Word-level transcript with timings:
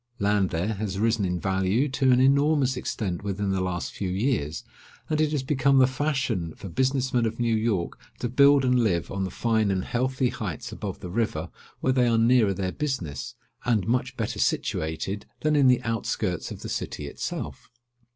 Land 0.17 0.49
there, 0.49 0.73
has 0.73 0.97
risen 0.97 1.25
in 1.25 1.39
value 1.39 1.87
to 1.89 2.11
an 2.11 2.19
enormous 2.19 2.75
extent 2.75 3.21
within 3.23 3.51
the 3.51 3.61
last 3.61 3.93
few 3.93 4.09
years; 4.09 4.63
and 5.11 5.21
it 5.21 5.31
has 5.31 5.43
become 5.43 5.77
the 5.77 5.85
fashion 5.85 6.55
for 6.55 6.69
business 6.69 7.13
men 7.13 7.27
of 7.27 7.39
New 7.39 7.55
York 7.55 7.99
to 8.17 8.27
build 8.27 8.65
and 8.65 8.79
live 8.83 9.11
on 9.11 9.25
the 9.25 9.29
fine 9.29 9.69
and 9.69 9.85
healthy 9.85 10.29
heights 10.29 10.71
above 10.71 11.01
the 11.01 11.11
river, 11.11 11.51
where 11.81 11.93
they 11.93 12.07
are 12.07 12.17
nearer 12.17 12.55
their 12.55 12.71
business, 12.71 13.35
and 13.63 13.85
much 13.87 14.17
better 14.17 14.39
situated 14.39 15.27
than 15.41 15.55
in 15.55 15.67
the 15.67 15.83
outskirts 15.83 16.49
of 16.49 16.61
the 16.63 16.69
city 16.69 17.05
itself. 17.05 17.69